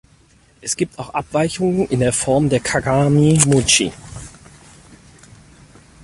[0.61, 3.93] Es gibt auch Abweichungen in der Form der Kagami-Mochi.